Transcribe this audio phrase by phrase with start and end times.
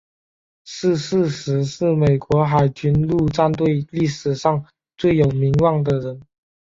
[0.65, 4.65] 逝世时是美国海军陆战队历史上
[4.97, 6.19] 最有名望的人。